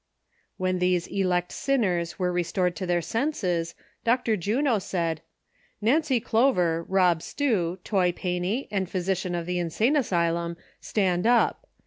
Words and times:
When 0.57 0.79
these 0.79 1.05
elect 1.05 1.51
sinners 1.51 2.17
were 2.17 2.31
restored 2.31 2.75
to 2.77 2.87
their 2.87 3.03
senses. 3.03 3.75
Dr. 4.03 4.35
Juno 4.35 4.79
said: 4.79 5.21
"Nancy 5.79 6.19
Clover, 6.19 6.81
Rob 6.89 7.21
Stew, 7.21 7.77
Toy 7.83 8.11
Pancy 8.11 8.67
and 8.71 8.89
physician 8.89 9.35
of 9.35 9.45
the 9.45 9.59
insane 9.59 9.95
asylum, 9.95 10.57
stand 10.81 11.27
up. 11.27 11.67